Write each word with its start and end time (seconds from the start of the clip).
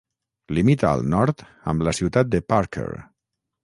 Limita 0.59 0.87
al 0.93 1.05
nord 1.15 1.45
amb 1.75 1.87
la 1.91 1.97
ciutat 2.01 2.35
de 2.35 2.45
Parker. 2.53 2.91